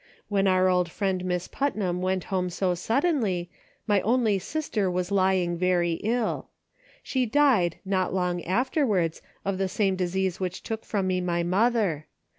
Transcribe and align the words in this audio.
When 0.29 0.47
our 0.47 0.67
old 0.67 0.89
friend 0.89 1.23
Miss 1.23 1.47
Putnam 1.47 2.01
went 2.01 2.23
home 2.33 2.49
so 2.49 2.73
suddenly, 2.73 3.51
my 3.85 4.01
only 4.01 4.39
sister 4.39 4.89
was 4.89 5.11
lying 5.11 5.55
very 5.59 6.01
ill. 6.03 6.49
She 7.03 7.27
died 7.27 7.77
not 7.85 8.11
long 8.11 8.41
afterwards 8.43 9.21
of 9.45 9.59
the 9.59 9.69
same 9.69 9.95
disease 9.95 10.39
which 10.39 10.63
took 10.63 10.85
from 10.85 11.05
me 11.05 11.21
my 11.21 11.43
mother. 11.43 12.07